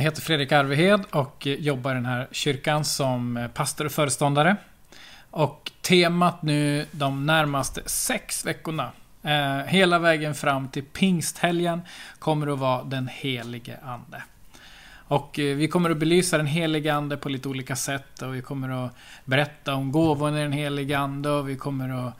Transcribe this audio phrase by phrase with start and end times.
[0.00, 3.92] Jag heter Fredrik Arvehed och eh, jobbar i den här kyrkan som eh, pastor och
[3.92, 4.56] föreståndare.
[5.30, 8.90] Och temat nu de närmaste sex veckorna,
[9.22, 11.80] eh, hela vägen fram till pingsthelgen,
[12.18, 14.22] kommer att vara den helige Ande.
[14.90, 18.42] Och eh, vi kommer att belysa den helige Ande på lite olika sätt och vi
[18.42, 22.14] kommer att berätta om gåvorna i den helige Ande och vi kommer att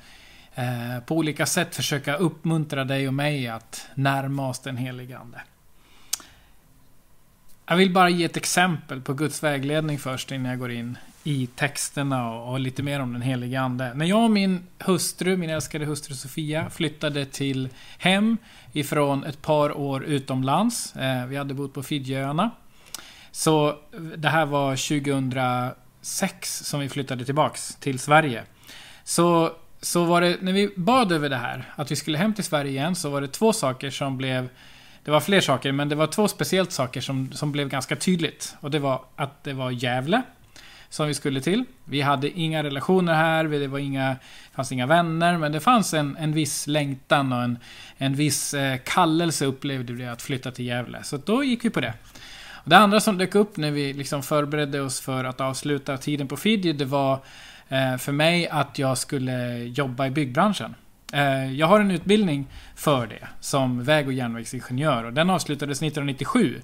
[0.55, 5.41] eh, på olika sätt försöka uppmuntra dig och mig att närma oss den helige Ande.
[7.71, 11.47] Jag vill bara ge ett exempel på Guds vägledning först innan jag går in i
[11.47, 13.95] texterna och, lite mer om den helige Ande.
[13.95, 18.37] När jag och min hustru, min älskade hustru Sofia, flyttade till hem
[18.73, 20.97] ifrån ett par år utomlands.
[20.97, 22.51] Eh, vi hade bott på Fidjöarna.
[23.31, 23.79] Så
[24.17, 28.43] det här var 2006 som vi flyttade tillbaks till Sverige.
[29.05, 32.45] Så, så var det, när vi bad över det här, att vi skulle hem till
[32.45, 34.49] Sverige igen, så var det två saker som blev
[35.05, 38.57] det var fler saker, men det var två speciellt saker som, som blev ganska tydligt.
[38.61, 40.23] Och det var att det var Gävle
[40.91, 41.65] som vi skulle till.
[41.85, 44.17] Vi hade inga relationer här, det var inga,
[44.53, 47.59] fanns inga vänner, men det fanns en, en viss längtan och en,
[47.97, 51.03] en viss eh, kallelse upplevde vi att flytta till Gävle.
[51.03, 51.95] Så då gick vi på det.
[52.53, 56.29] Och det andra som dök upp när vi liksom förberedde oss för att avsluta tiden
[56.29, 57.13] på Fiji, det var
[57.69, 60.75] eh, för mig att jag skulle jobba i byggbranschen.
[61.13, 66.61] Eh, jag har en utbildning för det som väg och järnvägsingenjör och den avslutades 1997.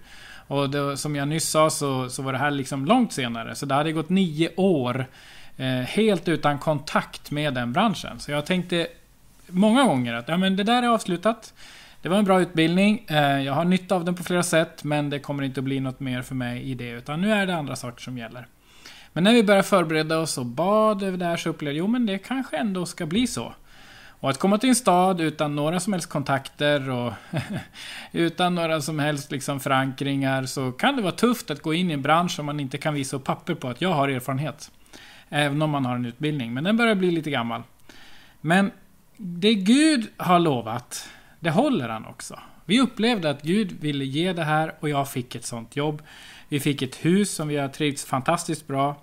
[0.49, 3.55] Och det, som jag nyss sa så, så var det här liksom långt senare.
[3.55, 5.07] Så det hade gått nio år
[5.57, 8.19] eh, helt utan kontakt med den branschen.
[8.19, 8.87] Så jag tänkte
[9.47, 11.55] många gånger att ja, men det där är avslutat.
[12.03, 13.05] Det var en bra utbildning.
[13.09, 15.81] Eh, jag har nytta av den på flera sätt men det kommer inte att bli
[15.81, 16.91] något mer för mig i det.
[16.91, 18.47] Utan nu är det andra saker som gäller.
[19.13, 21.87] Men när vi började förbereda oss och bad över det här så upplevde jag jo
[21.87, 23.55] men det kanske ändå ska bli så.
[24.21, 27.13] Och att komma till en stad utan några som helst kontakter och
[28.13, 31.95] utan några som helst liksom förankringar så kan det vara tufft att gå in i
[31.95, 34.71] en bransch som man inte kan visa upp papper på att jag har erfarenhet.
[35.29, 37.63] Även om man har en utbildning, men den börjar bli lite gammal.
[38.41, 38.71] Men
[39.17, 41.09] det Gud har lovat,
[41.41, 42.39] det håller han också.
[42.65, 46.03] Vi upplevde att Gud ville ge det här och jag fick ett sånt jobb.
[46.49, 48.97] Vi fick ett hus som vi har trivts fantastiskt bra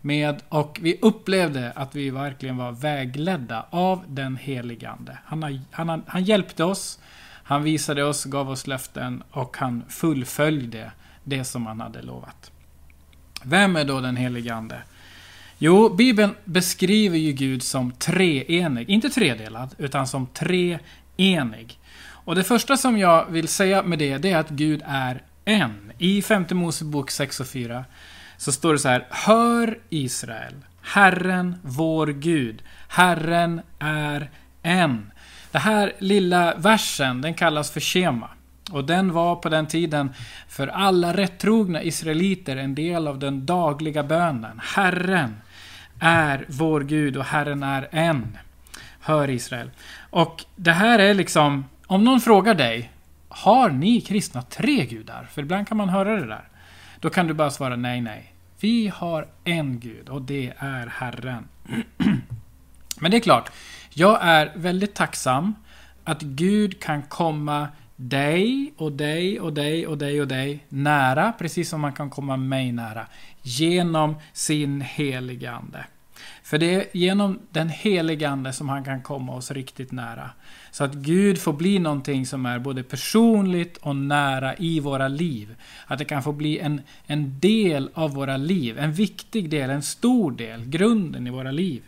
[0.00, 5.18] med och vi upplevde att vi verkligen var vägledda av den helige Ande.
[5.24, 6.98] Han, har, han, han hjälpte oss,
[7.42, 10.92] han visade oss, gav oss löften och han fullföljde
[11.24, 12.50] det som han hade lovat.
[13.42, 14.82] Vem är då den helige Ande?
[15.58, 18.90] Jo, Bibeln beskriver ju Gud som treenig.
[18.90, 21.78] Inte tredelad, utan som treenig.
[22.24, 25.92] Och det första som jag vill säga med det, det är att Gud är en.
[25.98, 27.84] I femte Mosebok 6 och 4
[28.40, 29.06] så står det så här.
[29.10, 34.30] Hör Israel, Herren vår Gud, Herren är
[34.62, 35.10] en.
[35.50, 38.28] Den här lilla versen, den kallas för Shema.
[38.70, 40.14] Och den var på den tiden
[40.48, 44.60] för alla rättrogna israeliter en del av den dagliga bönen.
[44.64, 45.36] Herren
[46.00, 48.38] är vår Gud och Herren är en.
[49.00, 49.70] Hör Israel.
[50.10, 52.92] Och det här är liksom, om någon frågar dig,
[53.28, 55.28] har ni kristna tre gudar?
[55.32, 56.49] För ibland kan man höra det där.
[57.00, 58.34] Då kan du bara svara nej, nej.
[58.60, 61.48] Vi har en Gud och det är Herren.
[63.00, 63.50] Men det är klart,
[63.90, 65.54] jag är väldigt tacksam
[66.04, 71.68] att Gud kan komma dig och dig och dig och dig och dig nära, precis
[71.68, 73.06] som man kan komma mig nära,
[73.42, 75.84] genom sin heliga Ande.
[76.42, 80.30] För det är genom den helige Ande som han kan komma oss riktigt nära.
[80.70, 85.56] Så att Gud får bli någonting som är både personligt och nära i våra liv.
[85.86, 88.78] Att det kan få bli en, en del av våra liv.
[88.78, 91.82] En viktig del, en stor del, grunden i våra liv.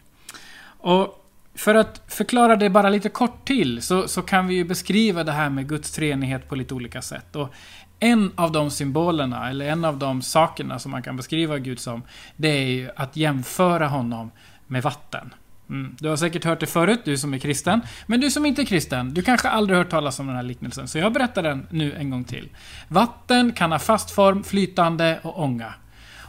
[0.64, 1.18] Och
[1.54, 5.32] för att förklara det bara lite kort till så, så kan vi ju beskriva det
[5.32, 7.36] här med Guds treenighet på lite olika sätt.
[7.36, 7.54] Och
[8.02, 12.02] en av de symbolerna, eller en av de sakerna som man kan beskriva Gud som,
[12.36, 14.30] det är ju att jämföra honom
[14.66, 15.34] med vatten.
[15.70, 15.96] Mm.
[15.98, 17.80] Du har säkert hört det förut, du som är kristen.
[18.06, 20.88] Men du som inte är kristen, du kanske aldrig hört talas om den här liknelsen.
[20.88, 22.48] Så jag berättar den nu en gång till.
[22.88, 25.74] Vatten kan ha fast form, flytande och ånga.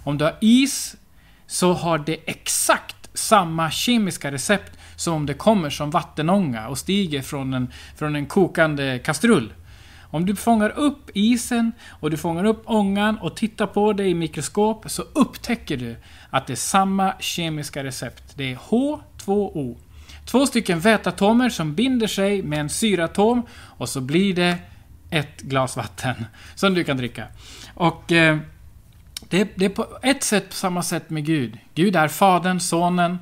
[0.04, 0.96] Om du har is,
[1.48, 7.22] så har det exakt samma kemiska recept som om det kommer som vattenånga och stiger
[7.22, 7.68] från en,
[7.98, 9.54] från en kokande kastrull.
[10.14, 14.14] Om du fångar upp isen och du fångar upp ångan och tittar på det i
[14.14, 15.96] mikroskop så upptäcker du
[16.30, 18.24] att det är samma kemiska recept.
[18.36, 19.78] Det är H2O.
[20.26, 24.58] Två stycken väteatomer som binder sig med en syratom och så blir det
[25.10, 26.26] ett glas vatten
[26.56, 27.28] som du kan dricka.
[27.74, 28.38] Och eh,
[29.30, 31.58] det, det, är på ett sätt på samma sätt med Gud.
[31.76, 33.18] Gud är Fadern, Sonen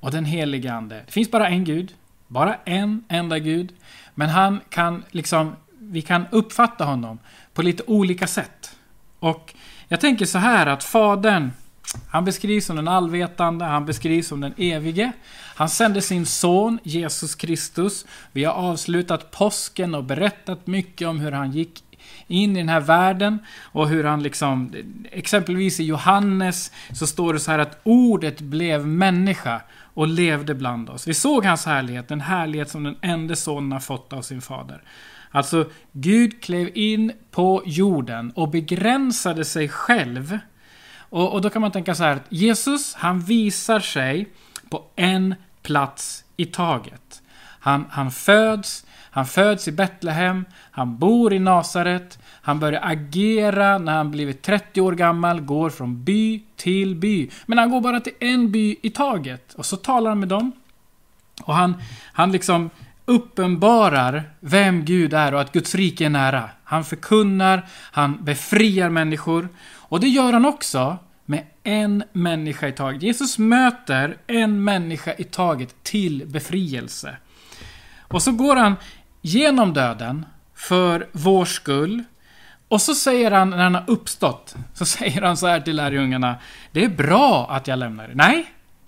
[0.00, 1.02] och den helige Ande.
[1.06, 1.94] Det finns bara en Gud.
[2.28, 3.72] Bara en enda Gud.
[4.14, 5.56] Men han kan liksom
[5.90, 7.18] vi kan uppfatta honom
[7.54, 8.76] på lite olika sätt.
[9.18, 9.54] Och
[9.88, 11.50] Jag tänker så här att Fadern,
[12.08, 15.12] han beskrivs som den allvetande, han beskrivs som den evige.
[15.54, 18.06] Han sände sin son Jesus Kristus.
[18.32, 21.82] Vi har avslutat påsken och berättat mycket om hur han gick
[22.26, 24.72] in i den här världen och hur han liksom,
[25.12, 29.60] exempelvis i Johannes så står det så här att ordet blev människa
[29.94, 31.08] och levde bland oss.
[31.08, 34.82] Vi såg hans härlighet, den härlighet som den enda sonen har fått av sin fader.
[35.36, 40.38] Alltså, Gud klev in på jorden och begränsade sig själv.
[40.98, 44.28] Och, och då kan man tänka så här att Jesus, han visar sig
[44.70, 47.22] på en plats i taget.
[47.38, 53.96] Han, han föds, han föds i Betlehem, han bor i Nasaret, han börjar agera när
[53.96, 57.30] han blivit 30 år gammal, går från by till by.
[57.46, 59.54] Men han går bara till en by i taget.
[59.54, 60.52] Och så talar han med dem.
[61.42, 61.74] Och han,
[62.12, 62.70] han liksom
[63.06, 66.50] uppenbarar vem Gud är och att Guds rike är nära.
[66.64, 69.48] Han förkunnar, han befriar människor.
[69.74, 73.02] Och det gör han också med en människa i taget.
[73.02, 77.16] Jesus möter en människa i taget till befrielse.
[78.00, 78.76] Och så går han
[79.22, 82.04] genom döden för vår skull.
[82.68, 86.36] Och så säger han, när han har uppstått, så säger han så här till lärjungarna.
[86.72, 88.14] Det är bra att jag lämnar er.
[88.14, 88.46] Nej,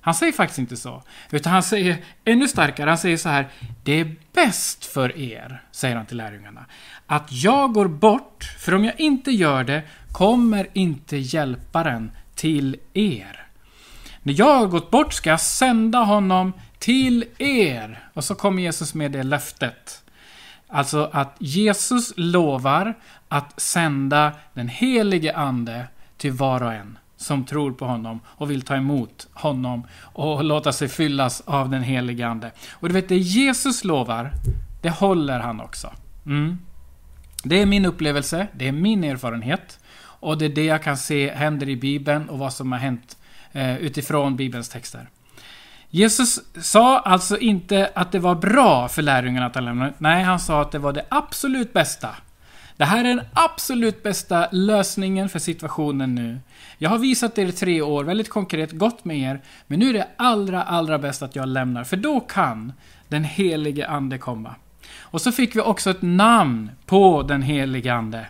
[0.09, 1.03] han säger faktiskt inte så.
[1.31, 3.49] Utan han säger ännu starkare, han säger så här.
[3.83, 6.67] Det är bäst för er, säger han till lärjungarna.
[7.07, 9.83] Att jag går bort, för om jag inte gör det
[10.13, 13.47] kommer inte hjälparen till er.
[14.23, 18.09] När jag har gått bort ska jag sända honom till er.
[18.15, 20.03] Och så kommer Jesus med det löftet.
[20.69, 22.95] Alltså att Jesus lovar
[23.29, 28.63] att sända den helige Ande till var och en som tror på honom och vill
[28.63, 32.51] ta emot honom och låta sig fyllas av den helige Ande.
[32.73, 34.33] Och du vet, det Jesus lovar,
[34.83, 35.93] det håller han också.
[36.27, 36.59] Mm.
[37.45, 39.79] Det är min upplevelse, det är min erfarenhet.
[40.21, 43.17] Och det är det jag kan se händer i Bibeln och vad som har hänt
[43.53, 45.09] eh, utifrån Bibelns texter.
[45.91, 49.93] Jesus sa alltså inte att det var bra för lärjungarna att han lämnade.
[49.99, 52.09] Nej, han sa att det var det absolut bästa.
[52.79, 56.39] Det här är den absolut bästa lösningen för situationen nu.
[56.79, 59.41] Jag har visat er i tre år, väldigt konkret, gått med er.
[59.67, 61.85] Men nu är det allra, allra bäst att jag lämnar.
[61.85, 62.73] För då kan
[63.09, 64.55] den helige Ande komma.
[64.99, 68.27] Och så fick vi också ett namn på den helige Ande.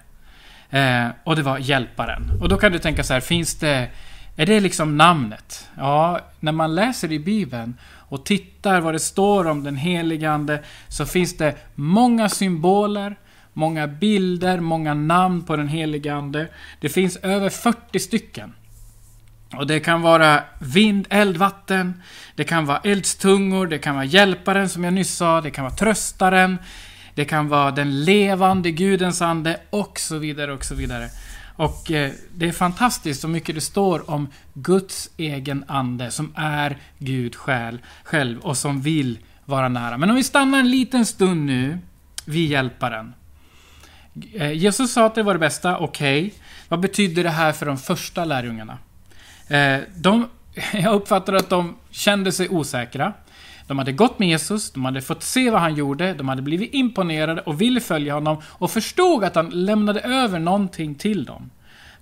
[0.71, 2.23] Eh, och det var Hjälparen.
[2.41, 3.89] Och då kan du tänka så här, finns det...
[4.37, 5.69] Är det liksom namnet?
[5.77, 7.75] Ja, när man läser i Bibeln
[8.09, 13.17] och tittar vad det står om den helige Ande så finns det många symboler,
[13.53, 16.49] många bilder, många namn på den helige Ande.
[16.81, 18.55] Det finns över 40 stycken.
[19.57, 22.03] Och det kan vara vind, eld, vatten.
[22.35, 25.75] Det kan vara eldstungor, det kan vara hjälparen som jag nyss sa, det kan vara
[25.75, 26.59] tröstaren.
[27.15, 31.09] Det kan vara den levande Gudens ande och så vidare och så vidare.
[31.57, 36.79] Och eh, det är fantastiskt så mycket det står om Guds egen ande som är
[36.99, 37.37] Gud
[38.05, 39.99] själv och som vill vara nära.
[39.99, 41.79] Men om vi stannar en liten stund nu
[42.25, 43.15] vid hjälparen.
[44.35, 46.27] Eh, Jesus sa att det var det bästa, okej.
[46.27, 46.31] Okay.
[46.69, 48.79] Vad betyder det här för de första lärjungarna?
[49.49, 50.27] Eh, de,
[50.73, 53.13] jag uppfattar att de kände sig osäkra.
[53.67, 56.75] De hade gått med Jesus, de hade fått se vad han gjorde, de hade blivit
[56.75, 61.51] imponerade och ville följa honom och förstod att han lämnade över någonting till dem.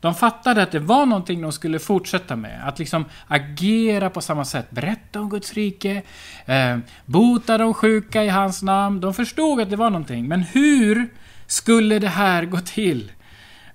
[0.00, 2.68] De fattade att det var någonting de skulle fortsätta med.
[2.68, 4.70] Att liksom agera på samma sätt.
[4.70, 6.02] Berätta om Guds rike.
[6.46, 9.00] Eh, bota de sjuka i hans namn.
[9.00, 10.28] De förstod att det var någonting.
[10.28, 11.08] Men hur
[11.46, 13.12] skulle det här gå till?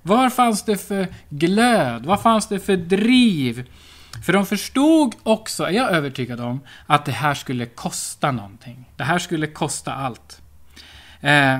[0.02, 2.06] Vad fanns det för glöd?
[2.06, 3.70] Vad fanns det för driv?
[4.26, 8.90] För de förstod också, är jag övertygad om, att det här skulle kosta någonting.
[8.98, 10.42] Det här skulle kosta allt.
[11.22, 11.60] Eh,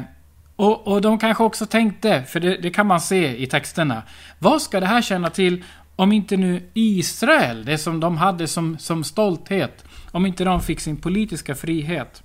[0.56, 4.04] och, och de kanske också tänkte, för det, det, kan man se i texterna,
[4.40, 5.64] vad ska det här känna till
[5.96, 10.80] om inte nu Israel, det som de hade som, som stolthet, om inte de fick
[10.80, 12.24] sin politiska frihet.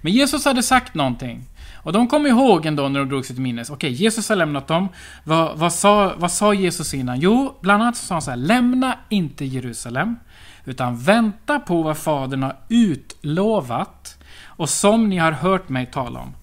[0.00, 1.44] Men Jesus hade sagt någonting.
[1.74, 3.70] Och de kom ihåg ändå när de drog sig till minnes.
[3.70, 4.88] Okej, Jesus har lämnat dem.
[5.24, 7.20] Vad, vad, sa, vad sa Jesus innan?
[7.20, 8.36] Jo, bland annat så sa han så här.
[8.36, 10.16] Lämna inte Jerusalem.
[10.64, 14.18] Utan vänta på vad Fadern har utlovat.
[14.44, 16.34] Och som ni har hört mig tala om.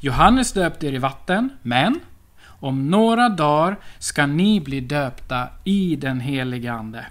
[0.00, 2.00] Johannes döpte er i vatten, men
[2.44, 7.06] om några dagar ska ni bli döpta i den helige Ande.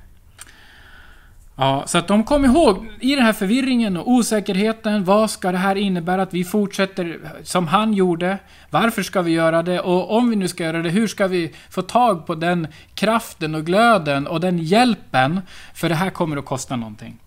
[1.56, 5.58] Ja, så att de kom ihåg, i den här förvirringen och osäkerheten, vad ska det
[5.58, 8.38] här innebära att vi fortsätter som han gjorde?
[8.70, 9.80] Varför ska vi göra det?
[9.80, 13.56] Och om vi nu ska göra det, hur ska vi få tag på den kraften
[13.56, 15.42] och glöden och den hjälpen?
[15.74, 17.18] För det här kommer att kosta någonting.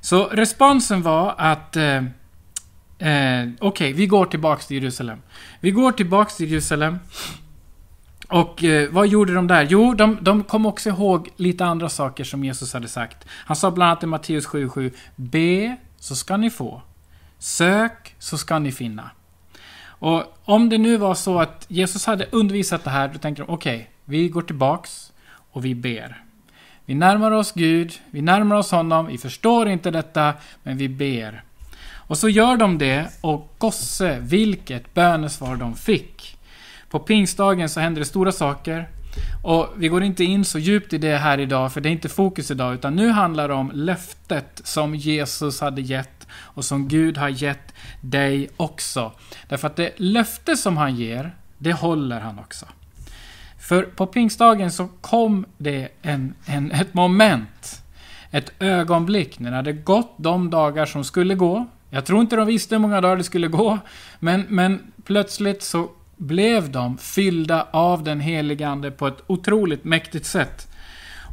[0.00, 2.02] Så responsen var att eh, eh,
[2.98, 5.18] Okej, okay, vi går tillbaks till Jerusalem.
[5.60, 6.98] Vi går tillbaks till Jerusalem.
[8.32, 9.66] Och eh, vad gjorde de där?
[9.70, 13.26] Jo, de, de kom också ihåg lite andra saker som Jesus hade sagt.
[13.28, 16.82] Han sa bland annat i Matteus 7.7 Be, så ska ni få.
[17.38, 19.10] Sök, så ska ni finna.
[19.84, 23.52] Och om det nu var så att Jesus hade undervisat det här, då tänkte de
[23.52, 25.12] okej, okay, vi går tillbaks
[25.52, 26.22] och vi ber.
[26.84, 31.44] Vi närmar oss Gud, vi närmar oss honom, vi förstår inte detta, men vi ber.
[31.94, 36.38] Och så gör de det och gosse vilket bönesvar de fick.
[36.92, 38.88] På pingstdagen så händer det stora saker.
[39.42, 42.08] Och vi går inte in så djupt i det här idag, för det är inte
[42.08, 47.18] fokus idag, utan nu handlar det om löftet som Jesus hade gett och som Gud
[47.18, 49.12] har gett dig också.
[49.48, 52.66] Därför att det löfte som han ger, det håller han också.
[53.60, 57.82] För på pingstdagen så kom det en, en, ett moment,
[58.30, 61.66] ett ögonblick när det hade gått de dagar som skulle gå.
[61.90, 63.78] Jag tror inte de visste hur många dagar det skulle gå,
[64.18, 65.90] men, men plötsligt så
[66.22, 70.68] blev de fyllda av den helige Ande på ett otroligt mäktigt sätt.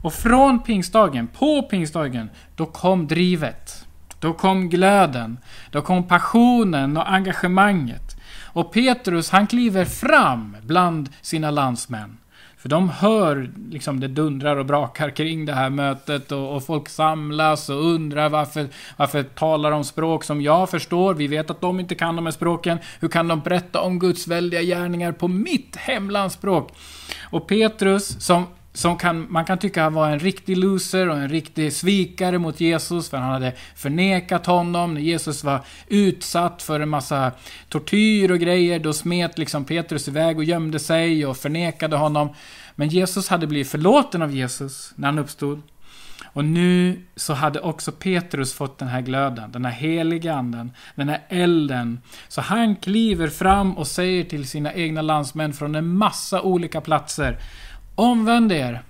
[0.04, 3.86] Och från pingstdagen, på pingstdagen, då kom drivet.
[4.20, 5.38] Då kom glöden.
[5.72, 8.16] Då kom passionen och engagemanget.
[8.46, 12.18] Och Petrus, han kliver fram bland sina landsmän.
[12.60, 16.90] För de hör liksom det dundrar och brakar kring det här mötet och, och, folk
[16.90, 21.14] samlas och undrar varför, varför talar de språk som jag förstår?
[21.14, 22.78] Vi vet att de inte kan de här språken.
[23.00, 26.72] Hur kan de berätta om Guds väldiga gärningar på mitt hemlandsspråk?
[27.32, 28.46] Och Petrus, som
[28.80, 33.10] som kan, man kan tycka var en riktig loser och en riktig svikare mot Jesus
[33.10, 34.94] för han hade förnekat honom.
[34.94, 37.32] När Jesus var utsatt för en massa
[37.70, 42.30] tortyr och grejer, då smet liksom Petrus iväg och gömde sig och förnekade honom.
[42.76, 45.62] Men Jesus hade blivit förlåten av Jesus när han uppstod.
[46.34, 51.10] Och nu så hade också Petrus fått den här glöden, den här heliga anden, den
[51.10, 52.02] här elden.
[52.28, 57.40] Så han kliver fram och säger till sina egna landsmän från en massa olika platser
[58.00, 58.82] Omvänd er.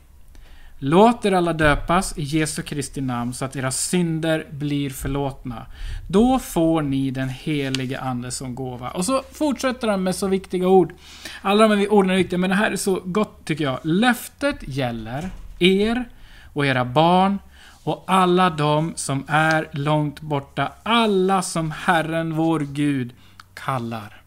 [0.80, 5.66] Låt er alla döpas i Jesu Kristi namn så att era synder blir förlåtna.
[6.08, 8.90] Då får ni den helige Ande som gåva.
[8.90, 10.94] Och så fortsätter han med så viktiga ord.
[11.42, 13.80] Alla de här orden är viktiga, men det här är så gott tycker jag.
[13.84, 16.10] Löftet gäller er
[16.54, 17.40] och era barn
[17.84, 20.72] och alla de som är långt borta.
[20.84, 23.14] Alla som Herren vår Gud
[23.54, 24.22] kallar.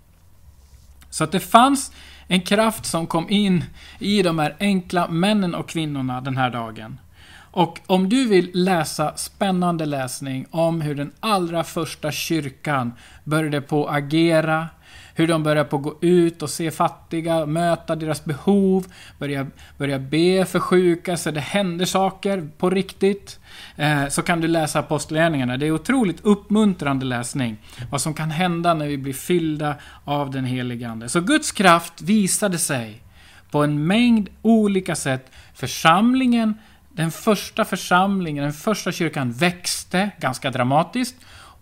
[1.10, 1.92] Så att det fanns
[2.32, 3.64] en kraft som kom in
[3.98, 7.00] i de här enkla männen och kvinnorna den här dagen.
[7.34, 12.92] Och om du vill läsa spännande läsning om hur den allra första kyrkan
[13.24, 14.68] började på att agera,
[15.14, 18.86] hur de börjar på att gå ut och se fattiga, möta deras behov,
[19.18, 19.46] börja,
[19.78, 23.40] börja be för sjuka så det händer saker på riktigt.
[23.76, 25.56] Eh, så kan du läsa Apostlagärningarna.
[25.56, 27.56] Det är otroligt uppmuntrande läsning.
[27.90, 31.08] Vad som kan hända när vi blir fyllda av den helige Ande.
[31.08, 33.02] Så Guds kraft visade sig
[33.50, 35.30] på en mängd olika sätt.
[35.54, 36.54] Församlingen,
[36.92, 41.16] den första församlingen, den första kyrkan växte ganska dramatiskt.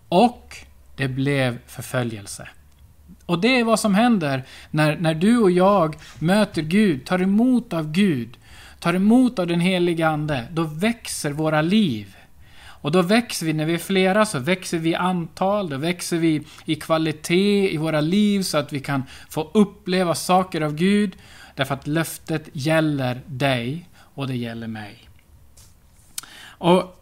[0.09, 0.57] Och
[0.95, 2.47] det blev förföljelse.
[3.25, 7.73] Och det är vad som händer när, när du och jag möter Gud, tar emot
[7.73, 8.37] av Gud,
[8.79, 10.47] tar emot av den heliga Ande.
[10.51, 12.15] Då växer våra liv.
[12.81, 16.17] Och då växer vi, när vi är flera, så växer vi i antal, då växer
[16.17, 21.15] vi i kvalitet i våra liv så att vi kan få uppleva saker av Gud.
[21.55, 25.09] Därför att löftet gäller dig och det gäller mig.
[26.41, 27.00] Och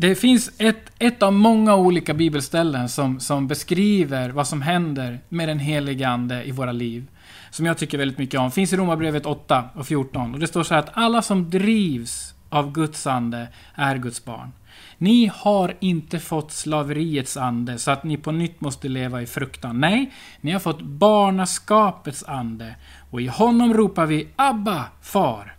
[0.00, 5.48] det finns ett, ett av många olika bibelställen som, som beskriver vad som händer med
[5.48, 7.06] den helige Ande i våra liv.
[7.50, 8.50] Som jag tycker väldigt mycket om.
[8.50, 10.34] Finns i Romarbrevet 8 och 14.
[10.34, 14.52] Och det står så här att alla som drivs av Guds ande är Guds barn.
[14.98, 19.80] Ni har inte fått slaveriets ande så att ni på nytt måste leva i fruktan.
[19.80, 22.74] Nej, ni har fått barnaskapets ande
[23.10, 25.54] och i honom ropar vi Abba, far.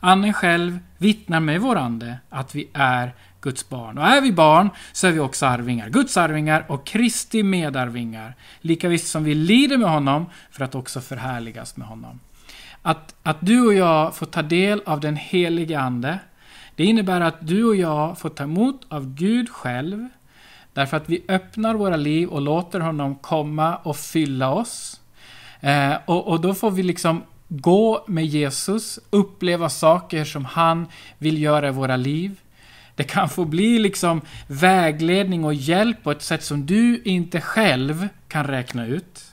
[0.00, 3.98] Anden själv vittnar med vår ande att vi är Guds barn.
[3.98, 5.88] Och är vi barn så är vi också arvingar.
[5.88, 8.34] Guds arvingar och Kristi medarvingar.
[8.60, 12.20] Lika visst som vi lider med honom för att också förhärligas med honom.
[12.82, 16.18] Att, att du och jag får ta del av den helige Ande,
[16.74, 20.08] det innebär att du och jag får ta emot av Gud själv,
[20.72, 25.00] därför att vi öppnar våra liv och låter honom komma och fylla oss.
[25.60, 30.86] Eh, och, och då får vi liksom gå med Jesus, uppleva saker som han
[31.18, 32.40] vill göra i våra liv.
[32.94, 38.08] Det kan få bli liksom vägledning och hjälp på ett sätt som du inte själv
[38.28, 39.24] kan räkna ut.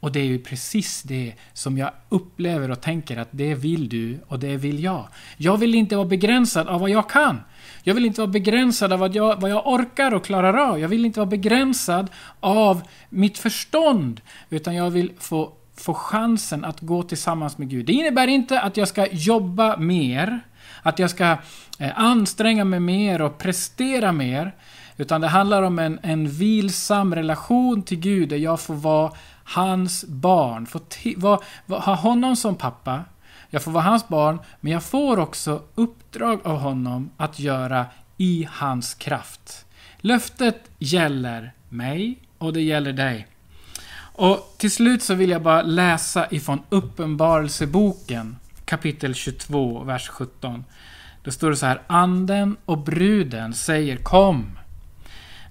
[0.00, 4.18] Och det är ju precis det som jag upplever och tänker att det vill du
[4.26, 5.08] och det vill jag.
[5.36, 7.40] Jag vill inte vara begränsad av vad jag kan.
[7.82, 10.80] Jag vill inte vara begränsad av vad jag, vad jag orkar och klarar av.
[10.80, 14.20] Jag vill inte vara begränsad av mitt förstånd.
[14.50, 17.86] Utan jag vill få få chansen att gå tillsammans med Gud.
[17.86, 20.40] Det innebär inte att jag ska jobba mer,
[20.84, 21.36] att jag ska
[21.78, 24.54] eh, anstränga mig mer och prestera mer.
[24.96, 29.12] Utan det handlar om en, en vilsam relation till Gud där jag får vara
[29.44, 30.66] hans barn.
[30.66, 30.80] Får
[31.20, 33.04] var, var, ha honom som pappa.
[33.50, 37.86] Jag får vara hans barn, men jag får också uppdrag av honom att göra
[38.16, 39.64] i hans kraft.
[39.98, 43.26] Löftet gäller mig och det gäller dig.
[44.16, 50.64] Och till slut så vill jag bara läsa ifrån Uppenbarelseboken kapitel 22, vers 17.
[51.22, 51.82] Då står det så här.
[51.86, 54.58] Anden och bruden säger kom.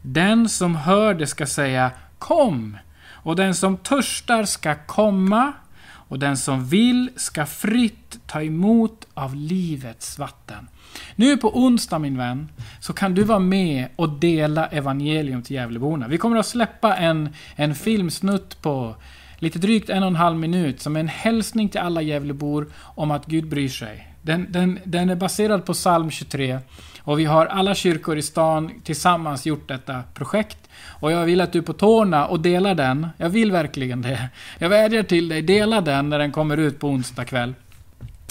[0.01, 2.77] Den som hör det ska säga kom.
[3.05, 5.53] Och den som törstar ska komma.
[5.86, 10.67] Och den som vill ska fritt ta emot av livets vatten.
[11.15, 16.08] Nu på onsdag min vän, så kan du vara med och dela evangelium till Gävleborna.
[16.08, 18.96] Vi kommer att släppa en, en filmsnutt på
[19.44, 23.12] lite drygt en och en halv minut som är en hälsning till alla Gävlebor om
[23.12, 24.08] att Gud bryr sig.
[24.22, 26.60] Den, den, den är baserad på psalm 23
[27.00, 30.58] och vi har alla kyrkor i stan tillsammans gjort detta projekt.
[30.86, 33.08] Och jag vill att du är på tårna och delar den.
[33.18, 34.30] Jag vill verkligen det.
[34.60, 37.54] Jag vädjar till dig, dela den när den kommer ut på onsdag kväll.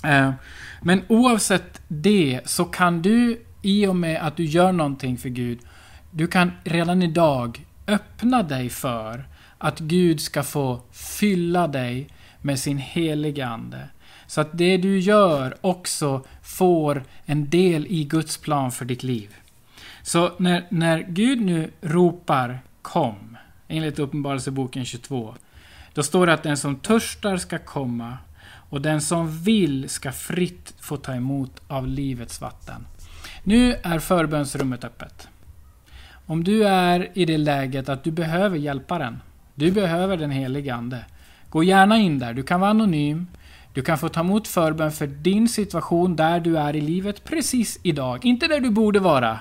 [0.05, 0.31] Eh,
[0.83, 5.59] men oavsett det så kan du, i och med att du gör någonting för Gud,
[6.11, 9.25] du kan redan idag öppna dig för
[9.63, 12.09] att Gud ska få fylla dig
[12.41, 13.89] med sin heliga Ande.
[14.27, 19.37] Så att det du gör också får en del i Guds plan för ditt liv.
[20.03, 23.37] Så när, när Gud nu ropar Kom,
[23.69, 25.35] enligt Uppenbarelseboken 22,
[25.95, 30.75] då står det att den som törstar ska komma och den som vill ska fritt
[30.81, 32.87] få ta emot av livets vatten.
[33.43, 35.29] Nu är förbönsrummet öppet.
[36.27, 39.19] Om du är i det läget att du behöver hjälparen,
[39.55, 41.05] du behöver den helige Ande,
[41.51, 42.35] gå gärna in där.
[42.35, 43.27] Du kan vara anonym.
[43.75, 47.79] Du kan få ta emot förbön för din situation där du är i livet precis
[47.83, 48.25] idag.
[48.25, 49.39] Inte där du borde vara.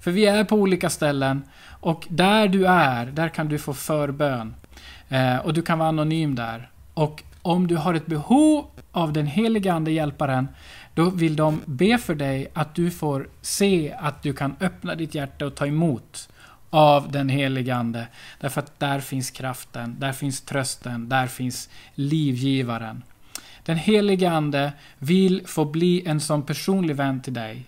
[0.00, 4.54] För vi är på olika ställen och där du är, där kan du få förbön.
[5.08, 6.70] Eh, och du kan vara anonym där.
[6.94, 10.48] Och om du har ett behov av den helige Ande, hjälparen,
[10.94, 15.14] då vill de be för dig att du får se att du kan öppna ditt
[15.14, 16.28] hjärta och ta emot
[16.70, 18.08] av den helige Ande.
[18.40, 23.02] Därför att där finns kraften, där finns trösten, där finns livgivaren.
[23.64, 27.64] Den helige Ande vill få bli en sån personlig vän till dig.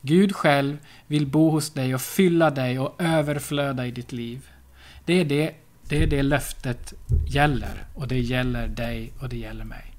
[0.00, 4.48] Gud själv vill bo hos dig och fylla dig och överflöda i ditt liv.
[5.04, 5.54] Det är det,
[5.88, 6.94] det, är det löftet
[7.28, 7.86] gäller.
[7.94, 9.92] Och det gäller dig och det gäller mig.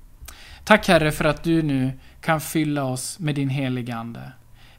[0.63, 1.91] Tack Herre för att du nu
[2.21, 4.31] kan fylla oss med din helige Ande.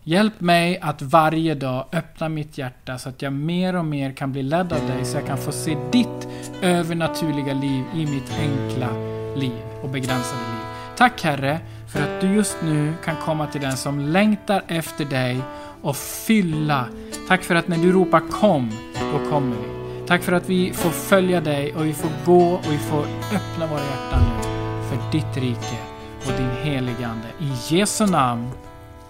[0.08, 4.32] Hjälp mig att varje dag öppna mitt hjärta så att jag mer och mer kan
[4.32, 6.28] bli ledd av dig så jag kan få se ditt
[6.62, 8.88] övernaturliga liv i mitt enkla
[9.36, 10.64] liv och begränsade liv.
[10.96, 11.60] Tack Herre
[11.92, 15.40] för att du just nu kan komma till den som längtar efter dig
[15.82, 16.86] och fylla.
[17.28, 18.70] Tack för att när du ropar kom,
[19.12, 20.06] då kommer vi.
[20.06, 23.02] Tack för att vi får följa dig och vi får gå och vi får
[23.34, 24.42] öppna våra hjärtan nu
[24.88, 25.78] för ditt rike
[26.26, 27.28] och din heligande.
[27.40, 28.50] I Jesu namn.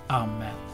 [0.07, 0.68] Amen.